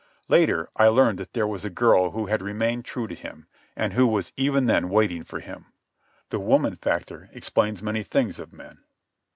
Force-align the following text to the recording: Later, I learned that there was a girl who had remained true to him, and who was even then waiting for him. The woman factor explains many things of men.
Later, 0.27 0.67
I 0.75 0.87
learned 0.87 1.19
that 1.19 1.33
there 1.33 1.45
was 1.45 1.63
a 1.63 1.69
girl 1.69 2.09
who 2.09 2.25
had 2.25 2.41
remained 2.41 2.85
true 2.85 3.07
to 3.07 3.13
him, 3.13 3.45
and 3.75 3.93
who 3.93 4.07
was 4.07 4.33
even 4.35 4.65
then 4.65 4.89
waiting 4.89 5.23
for 5.23 5.41
him. 5.41 5.67
The 6.31 6.39
woman 6.39 6.75
factor 6.77 7.29
explains 7.33 7.83
many 7.83 8.01
things 8.01 8.39
of 8.39 8.51
men. 8.51 8.79